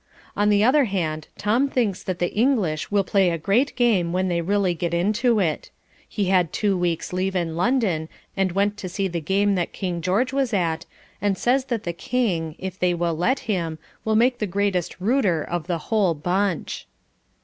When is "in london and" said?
7.35-8.51